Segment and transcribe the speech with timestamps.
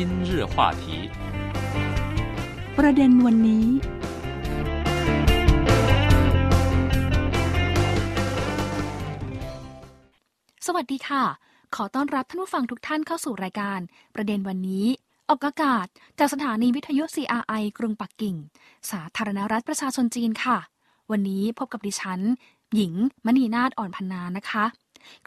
[0.26, 0.84] 日话题
[2.78, 3.66] ประเด็นวันนี้
[10.66, 11.24] สวัสดีค่ะ
[11.74, 13.80] ขอต้อนรับท่านผู้ฟังทุกท่านเข้าสู่รายการ
[14.14, 14.86] ประเด็นวันนี้
[15.28, 15.86] ออกอากาศ
[16.18, 18.36] จากสถานีวิทยุ CRI กรุงปักกิ่ง
[18.90, 20.58] สาธารณรัฐประชาชนจีนค่ะ
[21.10, 22.20] วันนี้พบกับดิฉัน
[22.74, 22.92] หญิง
[23.26, 24.64] มณีนาฏอ่อนพันนานะคะ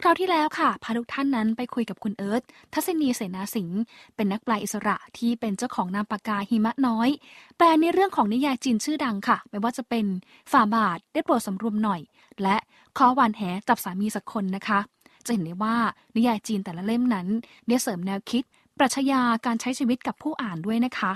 [0.01, 2.43] คราวที่แล้วค่ะ พาทุกท่านนั้นไปคุยกับคุณเอิร์ธ
[2.73, 3.81] ทัศนีเสนาสิงห์
[4.15, 7.09] เป็นนักแปลอิสระที่เป็นเจ้าของนามปากกาหิมะน้อย
[7.57, 10.05] แปลในเรื่องของนิยายจีนชื่อดังค่ะ ไม่ว่าจะเป็น
[10.51, 12.01] ฝ่าบาทได้โปรดสำรวมหน่อย
[12.41, 12.57] และ
[12.97, 14.79] ขอหวานแหจับสามีสักคนนะคะ
[15.25, 15.75] จะเห็นได้ว่า
[16.15, 17.27] นิยายจีนแต่ละเล่มนั้น
[17.67, 18.43] ได้เสริมแนวคิด
[18.77, 21.13] ปรัชญาการใช้ชีวิตกับผู้อ่านด้วยนะคะ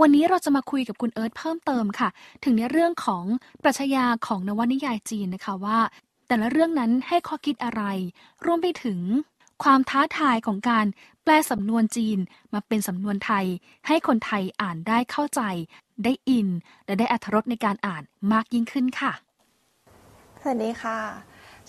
[0.00, 2.08] วันนี้เราจะมาคุยกับคุณเอิร์ธเพิ่มเติมค่ะ
[2.44, 3.24] ถึงในเรื่องของ
[3.62, 5.78] ปรัชญาของนวนิยายจีนนะคะว่า
[6.26, 7.82] แต่ละเรื่องนั้นให้ข้อคิดอะไร
[8.46, 9.00] รวมไปถึง
[9.62, 10.86] ความท้าทายของการ
[11.22, 12.18] แปลสำนวนจีน
[12.52, 13.46] มาเป็นสำนวนไทย
[13.86, 15.42] ให้คนไทยอ่านได้เข้าใจ
[16.04, 16.48] ได้อิน
[16.86, 19.12] และได้อรรถรสในการอ่านมากยิ่งขึ้นค่ะ
[20.40, 20.98] สวัสดีค่ะ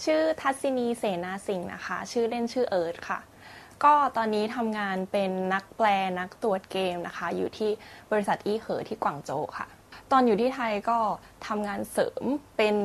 [0.03, 3.19] ชื่อทัศนีเสนาสิงห์นะคะ ชื่อเล่นชื่อเอิร์ธค่ะ
[3.83, 5.87] ก็ตอนนี้ทำงานเป็นนักแปล
[6.19, 7.71] นักตรวจเกมนะคะ อยู่ที่
[8.11, 9.67] บริษัทอีเหอที่กวางโจวค่ะ
[10.11, 10.97] ตอนอยู่ที่ไทยก็
[11.47, 12.23] ทำงานเสริม
[12.57, 12.75] เป็น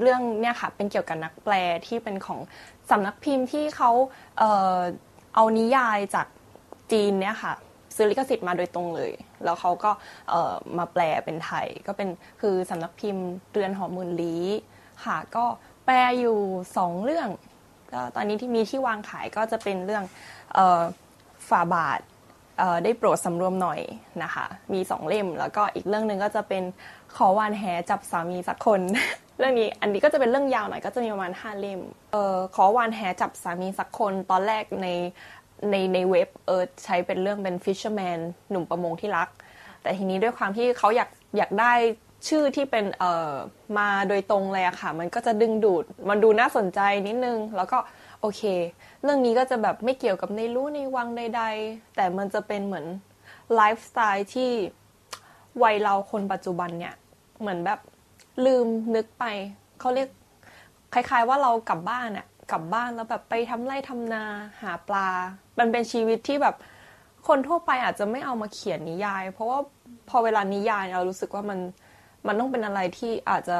[0.00, 1.54] เรื่องเนี่ยค่ะเป็นเกี่ยวกับนักแปล
[1.86, 2.40] ที่เป็นของ
[2.90, 3.90] สำนักพิมพ์ที่เขา
[4.38, 4.42] เอ
[4.76, 4.78] อ
[5.34, 6.26] เอานิยายจาก
[6.92, 7.54] จีนเนี่ยค่ะ
[7.96, 9.12] ซื้อลิขสิทธิ์มาโดยตรงเลย
[9.44, 9.90] แล้วเขาก็
[10.78, 12.08] มาแปลเป็นไทย ก็เป็น
[12.40, 14.46] คือสำนักพิมพ์เรือนหอมื่นลี้
[15.04, 15.44] ค่ะก็
[15.84, 16.38] แปลอยู่
[16.76, 17.28] สองเรื่อง
[17.92, 20.04] ก็ตอนนี้ที่มีที่วางขายก็จะเป็นเรื่อง
[20.56, 20.82] ออ
[21.48, 22.00] ฝ่าบาท
[22.84, 23.80] ได้โปรดสำรวมหน่อย
[24.22, 26.62] นะคะ มีสองเล่มแล้วก็อีกเรื่องหนึ่งก็จะเป็น
[27.16, 28.80] ขอวานแหจับสามีสักคน
[29.38, 31.80] เรื่องนี้อันนี้ก็จะเป็นเรื่องยาวหน่อยก็จะมีประมาณห้าเล่ม
[32.12, 34.88] เออขอวานแหจับสามีสักคน ตอนแรกใน
[35.70, 38.18] ในในเว็บเออใช้เป็นเรื่องเป็น fisherman
[38.50, 39.28] หนุ่มประมงที่รัก
[39.82, 41.72] แต่ทีนี้ด้วยความที่เขาอยากอยากได้
[42.28, 43.32] ชื่อที่เป็นเอ่อ
[43.78, 47.78] มาโดยตรงเลยอะค่ะ มันก็จะดึงดูดมันดูน่าสนใจนิดนึง แล้วก็
[48.20, 48.42] โอเค
[49.02, 52.86] เรื่องนี้ก็จะแบบไม่เกี่ยวกับในรู้ในวังใด ๆ แต่มันจะเป็นเหมือน
[53.54, 54.50] ไลฟ์สไตล์ที่
[55.62, 56.94] วัยเราคนปัจจุบันเนี่ย
[57.40, 57.80] เหมือนแบบ
[58.46, 59.24] ลืมนึกไป
[59.80, 60.08] เขาเรียก
[60.94, 64.24] คล้าย ๆ ว่าเรากลับบ้านอะกลับบ้านแล้วแบบไปทำไร่ทำนา
[64.60, 65.08] หาปลา
[65.58, 66.54] มันเป็นชีวิตที่แบบ
[67.28, 69.58] คนทั่วไปอาจจะไม่เอามาเขียนนิยาย เพราะว่า
[70.08, 71.58] พอเวลานิยายเรารู้สึกว่ามัน
[72.26, 73.58] มันต้องเป็นอะไรที่อาจจะ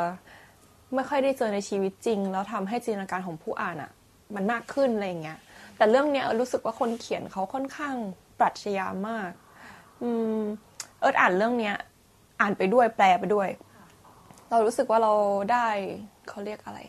[0.94, 3.90] ไม่ค่อยได้เจอในชีวิตจริง แล้วทำให้จินตนาการของผู้อ่านอะ่ะ
[4.34, 5.38] มันมากขึ้นอะไรเงี้ย
[5.76, 7.94] แต่เรื่องเนี้ยรู้สึกว่าคนเขียนเขาค่อนข้าง
[8.38, 9.30] ปรัชญามาก
[10.02, 10.40] อืม
[11.00, 11.76] เอิร์ธอ่านเรื่องเนี้ย
[12.40, 13.48] อ่านไปด้วยแปลไปด้วย
[14.50, 15.12] เรารู้สึกว่าเรา
[15.52, 15.66] ได้
[16.28, 16.80] เขาเรียกอะไร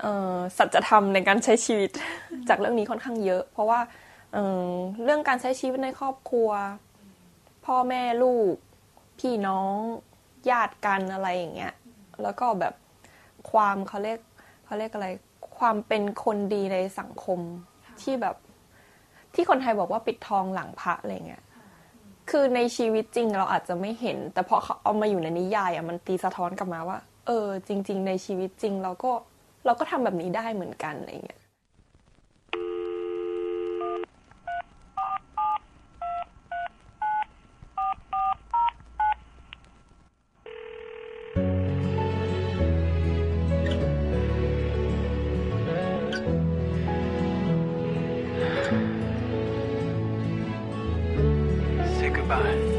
[0.00, 1.90] เอ่อสัจธรรมในการใช้ชีวิต
[2.48, 3.80] จากเรื่องนี้ค่อนข้างเยอะ เพราะว่า
[4.32, 4.70] เออ
[5.04, 6.50] เรื่องการใช้ชีวิตในครอบครัว
[7.66, 8.54] พ่อแม่ลูก
[9.18, 9.76] พี่น้อง
[10.50, 11.74] ญาติกันอะไรอย่างเงี้ย
[12.22, 12.74] แล้วก็แบบ
[13.50, 14.20] ความเขาเรียก
[14.64, 15.08] เขาเรียกอะไร
[15.58, 17.40] ความเป็นคนดีในสังคม
[18.00, 18.36] ที่แบบ
[19.34, 21.44] ที่คนไทยบอกว่าปิดทองหลังพระอะไรเงี้ย
[22.30, 29.12] คือในชีวิตจริงเราอาจจะไม่เห็น แต่พอเขาเอามาอยู่ในนิยายอะมันตีสะท้อนกลับมาว่า เออ จริง ๆ ในชีวิตจริง เราก็
[29.66, 31.40] เราก็ทำแบบนี้ได้เหมือนกันอะไรเงี้ย
[52.36, 52.75] Bye.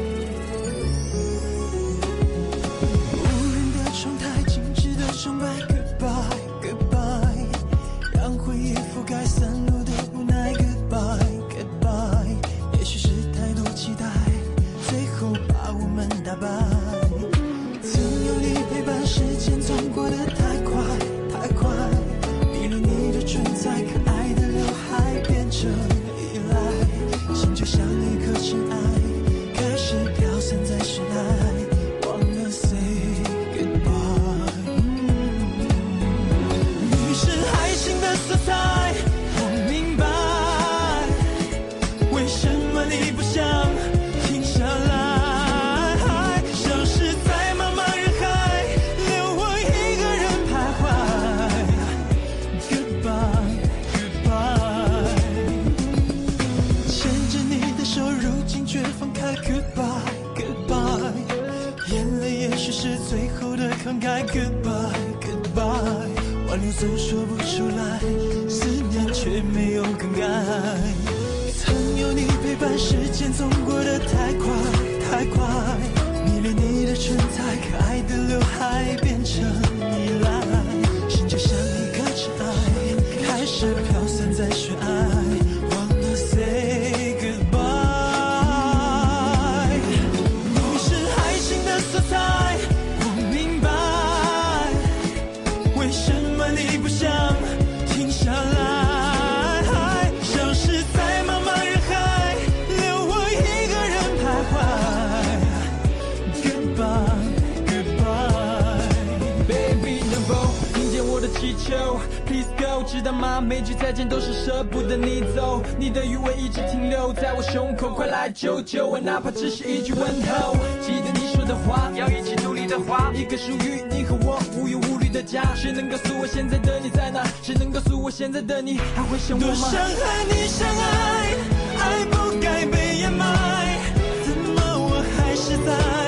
[112.98, 113.40] 知道吗？
[113.40, 120.56] 每句再见都是舍不得你走，你的余味一直停留在我胸口，快来救救我，哪怕只是一句问候。
[120.80, 125.54] 记得你说的话，要一起努力的话，一个属于你和我无忧无虑的家。
[125.54, 127.24] 谁能告诉我现在的你在哪？
[127.40, 129.54] 谁能告诉我现在的你还会想我多？
[129.54, 131.36] 想和你相爱，
[131.78, 133.78] 爱不该被掩埋，
[134.26, 136.07] 怎么我还是在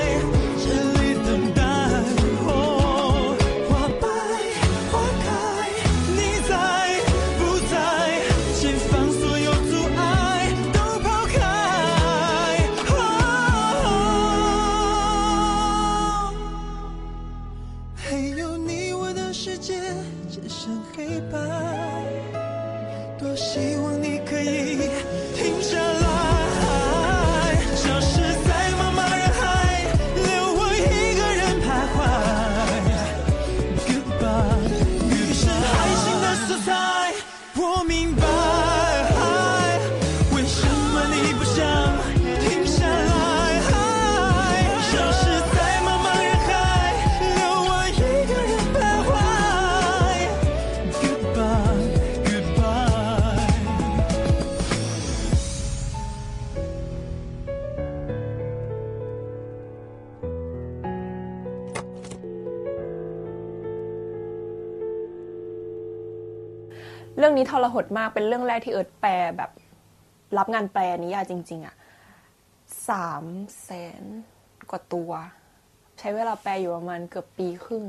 [67.31, 69.51] รื่องนี้ทรหดมากเป็นเรื่องแรกที่เอิร์ธแปลแบบ
[70.37, 71.75] รับงานแปลนิยายจริง ๆอะ
[72.89, 73.25] สาม
[73.63, 74.03] แสน
[74.69, 75.11] กว่าตัว
[75.99, 77.85] ใช้เวลาแปลอยู่ประมาณเกือบปีครึ่ง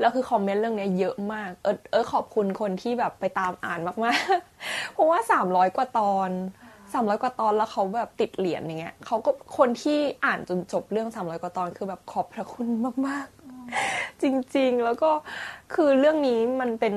[0.00, 6.30] แล้วคือคอมเมนต์เรื่องนี้เยอะมาก เอิร์ธเอขอบคุณคนที่แบบไปตามอ่านมากๆ เพราะว่าสามร้อยกว่าตอน
[6.92, 12.68] สามร้อยกว่าตอนแล้วเขาแบบติดเหรียญอย่างเงี้ยเขาก็คนที่อ่านจนจบเรื่องสามร้อยกว่าตอนคือแบบขอบพระคุณ
[13.06, 14.24] มากๆ จ
[14.56, 15.10] ริงๆ แล้วก็
[15.74, 16.94] คือเรื่องนี้มันเป็น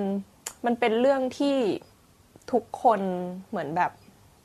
[0.66, 1.58] มันเป็นเรื่องที่
[2.52, 3.02] ทุกคน
[3.50, 3.92] เหมือนแบบ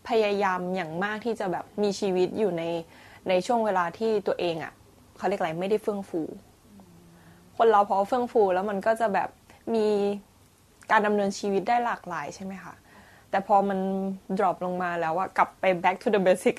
[0.08, 2.62] พยายามอย่างมากที่จะแบบมีชีวิตอยู่ใน
[3.28, 4.72] ในช่วงเวลาที่ตัวเองอะ่ะ
[5.16, 6.22] เขาเรียกอะไรไม่ได้เฟื่องฟู
[7.56, 9.28] คนเราพอเฟื่องฟูแล้วมันก็จะแบบ
[9.74, 9.86] มี
[10.90, 12.74] การดำเนินชีวิตได้หลากหลายใช่ไหมคะ
[13.30, 13.78] แต่พอมัน
[14.38, 16.56] drop ลงมาแล้วอะกลับไป back to the basic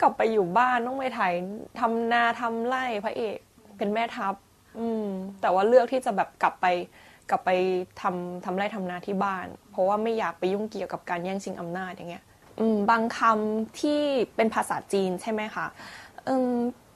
[0.00, 1.34] กลับไปอยู่บ้านต้องไปถ่าย
[1.80, 3.36] ทำนาทำไร่พระเอก
[3.76, 4.34] เป็นแม่ทัพ
[4.78, 5.06] อืม
[5.40, 6.66] แต่ว่าเลือกที่จะแบบกลับไป
[7.30, 7.50] กลับไป
[8.00, 12.24] ทำทำไร่ทำนาที่บ้าน เพราะว่าไม่อยากไปยุ่งเกี่ยวกับการแย่งชิงอำนาจอย่างเงี้ย
[12.90, 14.00] บางคำที่
[14.36, 15.66] เป็นภาษาจีนใช่ไหมคะ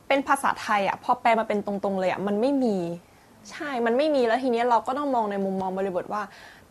[0.09, 2.77] เป็นภาษาไทยอะพอแปลมาเป็นตรงๆเลยอะมันไม่มี
[3.51, 6.23] ใช่ มันไม่มีแล้วทีเนี้ยเราก็ต้องมองในมุมมองบริบทว่า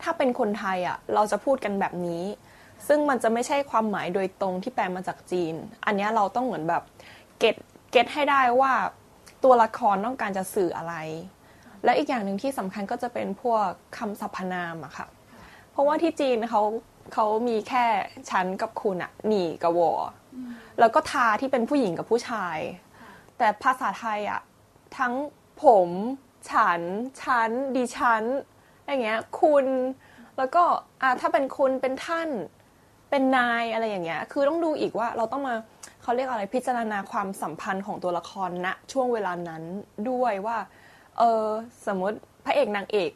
[0.01, 2.23] ถ้าเป็นคนไทยอะเราจะพูดกันแบบนี้
[2.87, 5.53] ซึ่งมันจะไม่ใช่ความหมายโดยตรงที่แปลมาจากจีน
[5.85, 6.83] อันนี้เราต้องเหมือนแบบ
[7.39, 7.55] เก็ต
[7.91, 8.73] เก็ตให้ได้ว่า
[9.43, 10.95] ตัวละครต้องการจะสื่ออะไร
[11.83, 15.07] และอีกอย่างหนึ่งที่สำคัญก็จะเป็นพวกคำสรรพนามอะค่ะ
[15.71, 16.61] เพราะว่าที่จีนเขา
[17.13, 17.85] เขามีแค่
[18.29, 19.91] ฉันกับคุณอะหนี่กับวอ
[20.79, 22.57] แล้วก็ทาที่เป็นผู้หญิงกับผู้ชาย
[23.37, 24.41] แต่ภาษาไทยอะ
[24.97, 25.13] ทั้ง
[25.63, 25.89] ผม
[26.51, 26.81] ฉัน
[27.23, 28.23] ฉัน ดิฉัน
[28.85, 29.65] อย่างเงี้ย คุณ
[30.37, 30.63] แล้วก็
[31.01, 32.29] อะถ้าเป็นคุณเป็นท่าน
[33.09, 35.55] เป็นนายอะไรอย่างเงี้ย คือต้องดูอีกว่าเราต้องมา
[36.01, 39.63] เขาเรียกอะไรพิจารณาความสัมพันธ์ของตัวละครณช่วงเวลานั้น
[40.09, 40.57] ด้วยว่า
[41.17, 41.47] เออ
[41.87, 43.11] สมมติพระเอกนางเอก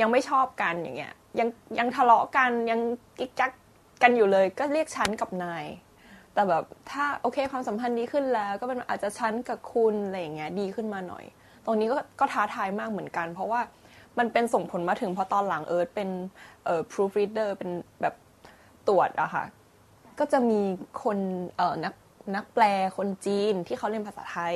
[0.00, 1.48] ยังไม่ชอบกันอย่างเงี้ยยัง
[1.78, 2.80] ยังทะเลาะกันยัง
[3.18, 3.52] กิ๊กกัก
[4.02, 5.64] กันอยู่เลยก็เรียกฉันกับนาย
[6.34, 11.24] แต่แบบถ้าโอเคความสัมพันธ์ดีขึ้นแล้ว ก็เป็นอาจจะฉันกับคุณอะไรอย่างเงี้ยดีขึ้นมาหน่อย
[11.64, 13.60] ตรงนี้ก็ก็ท้าทายมากเหมือนกัน เพราะว่า
[14.18, 16.08] มันเป็นส่งผลมาถึงพอตอนหลังเอิร์ธเป็น
[16.64, 18.14] เอ่อ proofreader เป็นแบบ
[18.88, 19.44] ตรวจอะค่ะ
[20.18, 20.60] ก็จะมี
[21.02, 21.18] คน
[21.56, 21.94] เอ่อนัก
[22.34, 22.64] นักแปล
[22.96, 24.54] คนจีนที่เขาเรียนภาษาไทย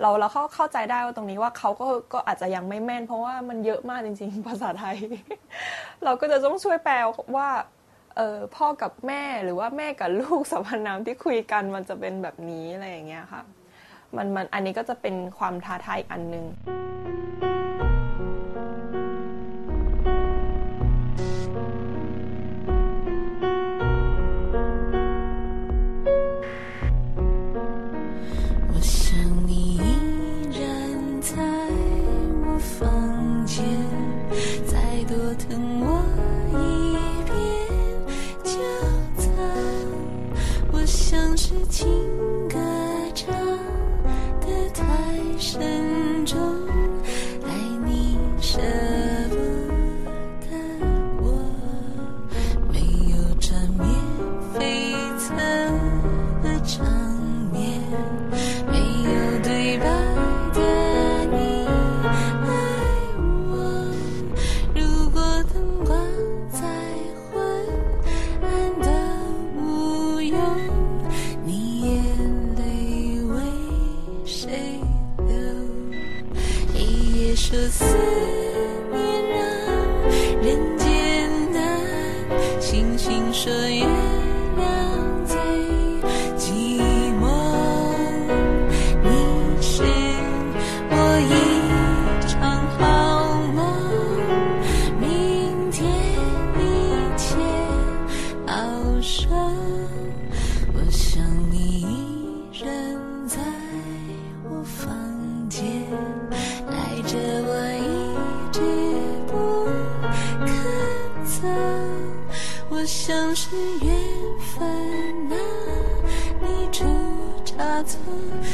[0.00, 4.96] เราเราเข้าเข้าใจได้ว่าตรงนี้ว่าเขาก็ก็อาจจะยังไม่แม่น เพราะว่ามันเยอะมากจริง ๆ ภาษาไทย
[6.04, 6.96] เราก็จะต้องช่วยแปล
[7.36, 7.48] ว่า
[8.16, 13.42] เออพ่อกับแม่หรือว่าแม่กับลูกสัมพันธ์นามที่คุยกันมันจะเป็นแบบนี้อะไรอย่างเงี้ยค่ะ
[14.16, 16.44] มันมันอันนี้ก็จะเป็นความท้าทายอันหนึ่ง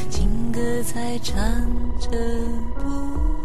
[0.08, 1.36] 情歌在唱
[1.98, 2.08] 着
[2.74, 3.39] 不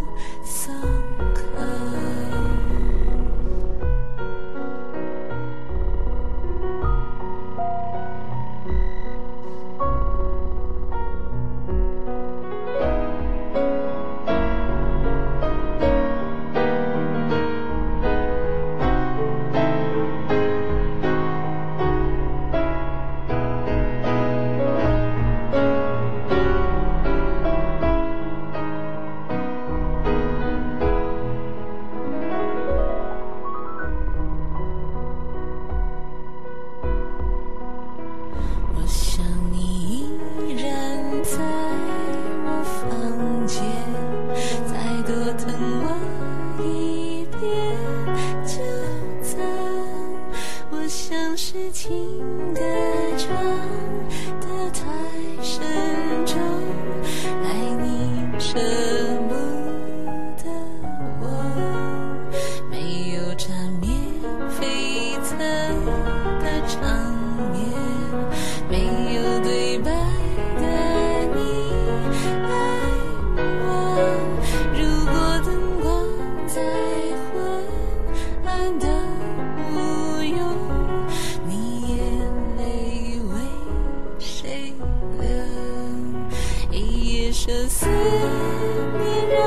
[88.26, 89.42] 夜让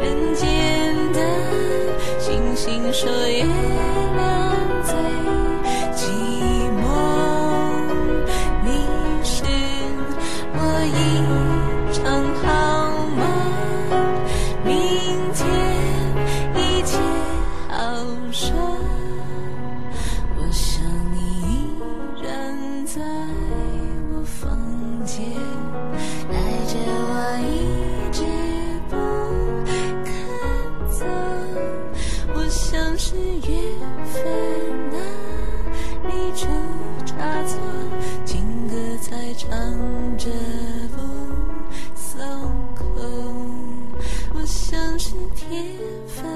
[0.00, 1.20] 人间的
[2.18, 3.44] 星星说夜
[44.38, 45.64] 我像是天
[46.06, 46.35] 分。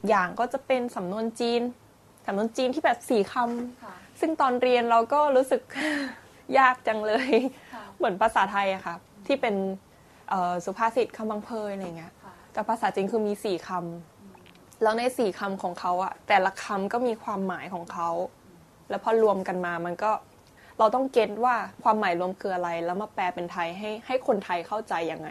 [0.00, 1.62] อีกอย่างก็จะเป็นสำนวนจีน
[2.26, 5.62] สำนวนจีนที่แบบสี่คำซึ่งตอนเรียนเราก็รู้สึก
[6.58, 7.30] ยากจังเลย
[7.96, 9.54] เหมือนภาษาไทยอะค่ะ ที่เป็น
[10.28, 12.12] เอ่อสุภาษิตคำบังเพยอะไรเงี้ย
[12.52, 18.08] แต่ภาษาจีนคือมีสี่คำแล้วในสี่คำของเขาอะแต่ละคำก็มีความหมายของเขา
[18.90, 20.12] แล้วพอรวมกันมามันก็
[20.78, 25.28] เราต้องเก็ตว่าความหมายรวมคืออะไร แล้วมาแปลเป็นไทยให้ให้คนไทยเข้าใจยังไง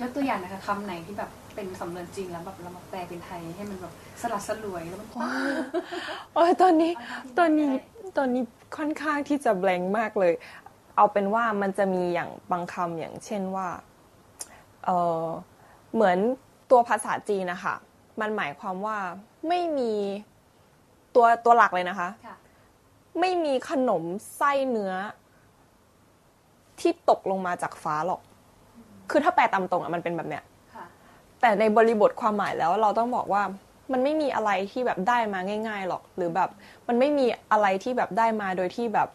[0.00, 5.08] ยกตัวอย่างนะคะคำไหนที่แบบ เป็นสำนวนจริงแล้วแบบเรามาแปลเป็นไทยให้มันแบบสลัดสลวยแล้วมัน
[6.34, 6.92] โอ้ยตอนนี้
[7.38, 7.72] ตอนนี้
[8.16, 8.42] ตอนนี้
[8.76, 10.32] ค่อนข้างที่จะแบงมากเลย
[10.96, 13.68] เอาเป็นว่ามันจะมีอย่างบางคำอย่างเช่นว่า
[14.84, 14.90] เอ
[15.24, 15.26] อ
[15.94, 16.18] เหมือน
[16.70, 17.74] ตัวภาษาจีนนะคะ
[18.20, 18.98] มันหมายความว่า
[19.48, 19.92] ไม่มี
[21.14, 22.36] ตัวตัวหลักเลยนะคะค่ะ
[23.20, 24.02] ไม่มีขนม
[24.36, 24.92] ไส้เนื้อ
[26.80, 28.20] ที่ตกลงมาจากฟ้าหรอก
[29.10, 30.47] คือถ้าแปลตามตรงอะมันเป็นแบบเนี้ยค่ะ
[31.40, 33.42] แต่ในบริบทความหมายแล้วเราต้องบอกว่า
[33.92, 36.50] มันไม่มีอะไรที่แบบได้มาง่าย ๆหรอก หรือแบบ
[36.88, 39.08] มันไม่มีอะไรที่แบบได้มาโดยที่แบบ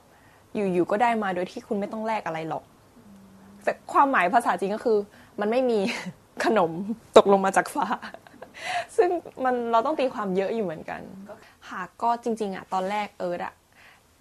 [0.56, 2.64] อยู่ๆก็ได้มาโดยที่คุณไม่ต้องแลกอะไรหรอก
[3.64, 4.98] แต่ความหมายภาษาจีนก็คือ
[5.40, 5.80] มันไม่มี
[6.46, 6.72] ขนม
[7.18, 7.88] ตกลงมาจากฟ้า
[8.98, 9.10] ซึ่ง
[9.44, 11.02] มันเราต้องตีความเยอะอยู่เหมือนกัน
[11.70, 13.54] ค่ะก็จริง ๆอะตอนแรกเอิร์ดอะ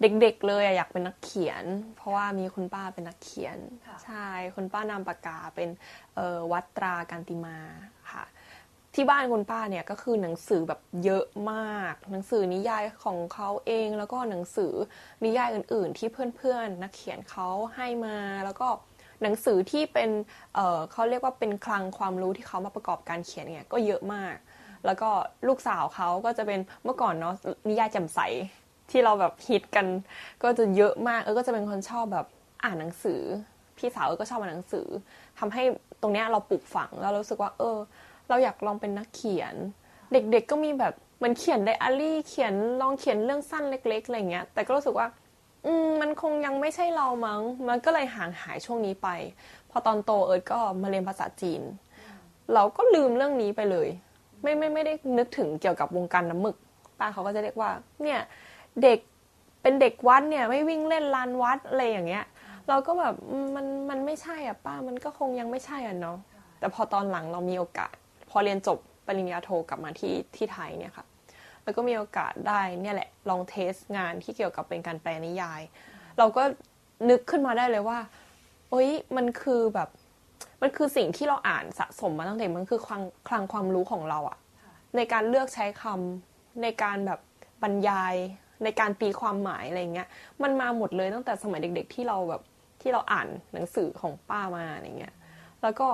[0.01, 1.63] เด็กๆเลยอะอยากเป็นนักเขียน
[1.95, 3.57] เพราะว่ามีคุณป้าเป็นนักเขียน
[3.87, 5.69] ค่ะใช่ คุณป้านามปากกาเป็น
[6.15, 7.92] เอ่อวัดตราการติมาค่ะ
[8.95, 14.73] ที่บ้านคุณป้าเนี่ยก็คือหนังสือแบบเยอะมาก หนังสือนิยายของเขาเองแล้วก็หนังสือ
[15.25, 18.67] นิยายอื่น ๆ ที่เพื่อนๆนักเขียนเขาให้มาแล้วก็
[19.21, 20.09] หนังสือที่เป็น
[20.53, 24.35] เเขาเรียกว่าเป็นคลังความรู้ที่เขามาประกอบการเขียนเนี่ยก็เยอะมาก
[24.85, 25.09] แล้วก็
[25.47, 27.35] ลูกสาวเขาก็จะเป็นเมื่อก่อนเนาะ
[27.69, 28.19] นิยายแจ่มใส
[28.91, 29.87] ที่เราแบบฮิตกัน
[30.43, 32.25] ก็จะเยอะมากเออก็จะเป็นคนชอบแบบ
[32.63, 33.21] อ่านหนังสือ
[33.77, 34.87] พี่สาวก็ชอบอ่านหนังสือ
[35.39, 35.63] ทำให้
[36.01, 37.77] ตรงเนี้ยเราปลูกฝังแล้วรู้สึกว่า เออ
[38.29, 39.55] เราอยากลองเป็นนักเขียน
[40.11, 45.07] เด็กๆก็มีแบบเหมันเขียนไดอารี่ เขียนลองเขียนเรื่องสั้นเล็กๆอะไรเงี้ย แต่ก็รู้สึกว่า
[45.65, 49.09] อืมมันคงยังไม่ใช่เรามั้ง มันก็เลยห่างหายช่วงนี้ไป
[49.69, 51.61] พอตอนโตเอิร์ดก็มาเรียนภาษาจีน
[52.53, 53.89] เราก็ลืมเรื่องนี้ไปเลย
[54.41, 56.55] ไม่ไม่ไม่ได้นึกถึงเกี่ยวกับวงการน้ำหมึก
[56.99, 57.69] ป้าเขาก็จะเรียกว่า
[58.03, 58.19] เนี่ย
[58.83, 58.99] เด็ก
[59.61, 62.25] เป็นเด็กวัดเนี่ยไม่วิ่งเล่นลานวัดอะไรอย่างเงี้ย
[62.69, 63.15] เราก็แบบ
[63.55, 66.17] มันมันไม่ใช่อะป้ามันก็คงยังไม่ใช่อะเนาะ
[66.59, 67.95] แต่พอตอนหลังเรามีโอกาส
[68.35, 71.05] พอเรียนจบปริญญาโทกลับมาที่ที่ไทยเนี่ยค่ะ
[71.63, 75.61] แล้วก็มีโอกาสได้เนี่ยแหละลองเทสงานที่เกี่ยวกับเป็นการแปลนิยาย
[76.17, 76.43] เราก็
[77.09, 77.99] นึกขึ้นมาได้เลยว่า
[78.71, 79.89] เอ้ยมันคือแบบ
[80.61, 84.37] มันคือสิ่งที่เราอ่านสะสมมาตั้งแต่มันคือคลังคลังความรู้ของเราอะ
[84.95, 87.19] ในการเลือกใช้คำในการแบบ
[87.63, 88.15] บรรยาย
[88.63, 90.07] ในการตีความหมายอะไรเงี้ย
[90.43, 92.41] มันมาหมดเลยตั้งแต่สมัยเด็ก ๆ ที่เราแบบ
[92.81, 95.15] ที่เราอ่านหนังสือของป้ามาอะไรเงี้ย
[95.61, 95.87] แล้วก็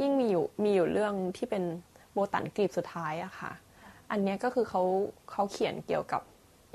[0.00, 1.64] ยิ่งมีอยู่มีอยู่เรื่องที่เป็น
[2.12, 3.52] โบตันกรีบสุดท้ายอะค่ะ
[4.10, 4.82] อันนี้ก็คือเขา
[5.30, 6.22] เขาเขียนเกี่ยวกับ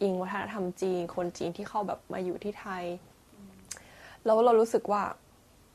[0.01, 2.85] อิงวัฒนธรรมจีน คนจีนที่เข้าแบบมาอยู่ที่ไทย
[4.25, 5.03] แล้วเรารู้สึกว่า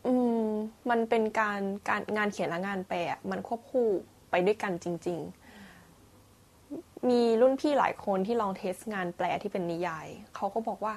[0.06, 0.12] อื
[0.46, 0.48] ม
[0.90, 2.98] มันเป็นการการงานเขียนและงานแปล
[3.30, 3.88] มันควบคู่
[4.30, 5.18] ไปด้วยกันจริง
[5.94, 10.94] ๆ มีรุ่นพี่หลายคนที่ลองเทสงานแปลที่เป็นนิยาย เขาก็บอกว่า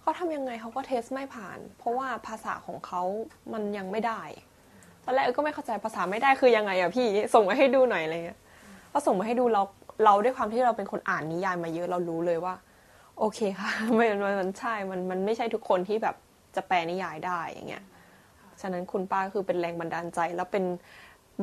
[0.00, 3.02] เขาทำยังไงเขาก็เทสไม่ผ่าน เพราะว่าภาษาของเขา
[3.52, 4.22] มันยังไม่ได้
[5.04, 8.38] ตอนแรกเอ้ยก็ไม่เข้าใจภาษาไม่ได้คือยังไงอะพี่ส่งมาให้ดูหน่อยอะไรเงี้ย
[8.92, 9.62] พอส่งมาให้ดูเรา
[10.04, 12.54] เราด้วยความที่เราเป็นคนอ่านนิยายมาเยอะเรารู้เลยว่า
[13.18, 16.16] โอเคค่ะมันมันมันใช่มันมันไม่ใช่ทุกคนที่แบบ
[16.56, 17.84] จะแปลนิยายได้อย่างเงี้ย
[18.60, 20.64] ฉะนั้นคุณป้าคือเป็นแรงบันดาลใจ แล้วเป็น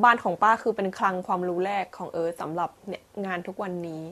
[0.02, 4.02] บ้านของป้าคือเป็นคลังความรู้แรกของเอิร์ธสำหรับเนี่ยงานทุกวันนี้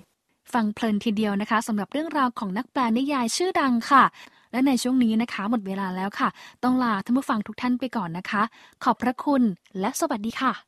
[0.54, 4.04] ฟังเพลินทีเดียวนะคะสำหรับเรื่องราวของนักแปลนิยายชื่อดังค่ะ
[4.52, 6.28] และในช่วงนี้นะคะ หมดเวลาแล้วค่ะ
[6.64, 8.42] ต้องลาท่านผู้ฟังทุกท่านไปก่อนนะคะ
[8.84, 9.42] ขอบพระคุณ
[9.80, 10.67] และสวัสดีค่ะ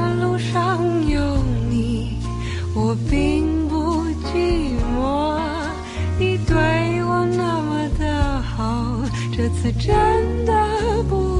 [2.91, 5.39] 我并不寂寞。
[6.19, 6.57] 你对
[7.05, 8.97] 我那么的好，
[9.31, 10.53] 这次真的
[11.09, 11.30] 不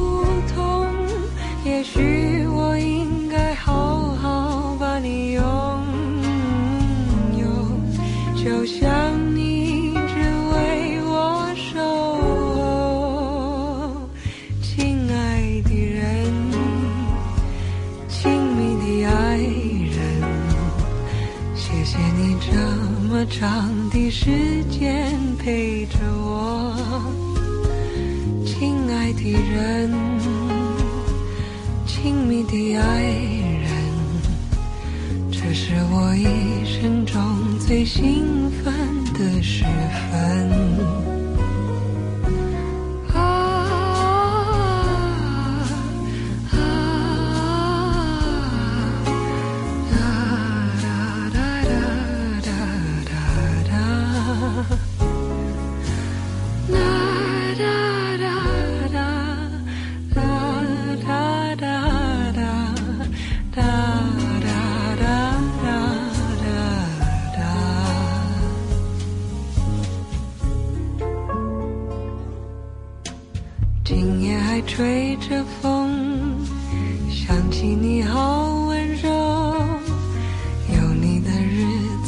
[32.52, 33.72] 的爱人
[35.32, 37.18] 这是我一生中
[37.66, 38.74] 最兴奋
[39.14, 39.64] 的时
[40.12, 40.71] 分。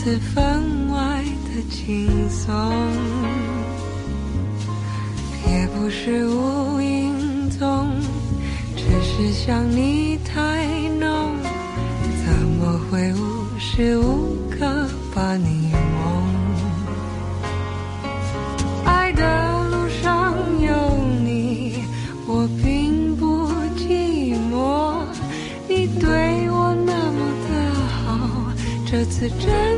[0.03, 2.53] 次分外的轻松
[5.47, 7.89] 也不是无影踪
[8.75, 10.67] 只是想你太
[10.99, 11.37] 浓
[12.25, 14.85] 怎么会无时无刻
[15.15, 16.25] 把你梦
[18.83, 21.81] 爱的路上有你
[22.27, 25.01] 我并不寂寞
[25.69, 28.51] 你对我那么的好
[28.85, 29.72] 这次真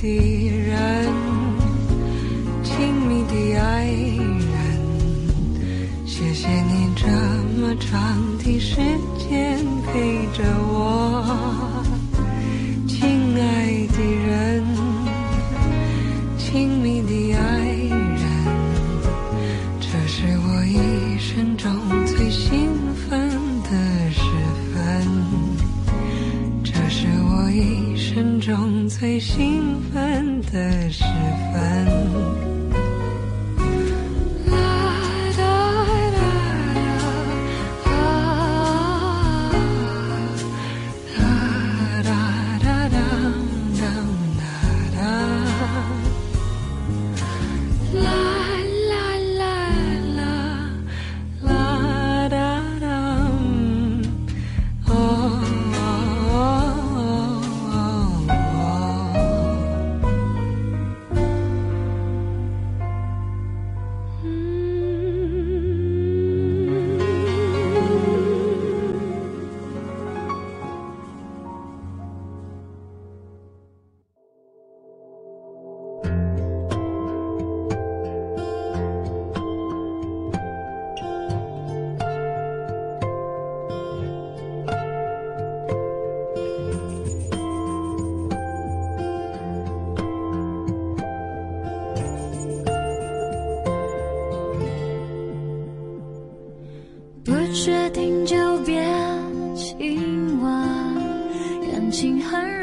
[0.00, 0.49] 地。
[97.62, 98.82] 决定就别
[99.54, 100.50] 亲吻
[101.70, 102.59] 感情很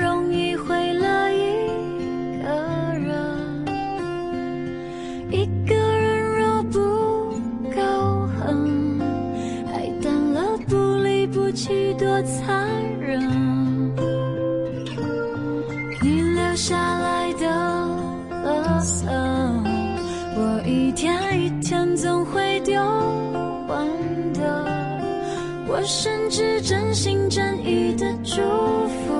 [27.08, 28.42] 心真意的祝
[28.86, 29.14] 福，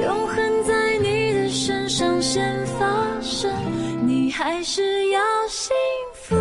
[0.00, 2.86] 永恒在你的身上先发
[3.20, 3.52] 生，
[4.06, 5.74] 你还是要幸
[6.14, 6.36] 福。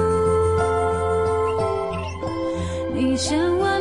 [2.94, 3.75] 你千万。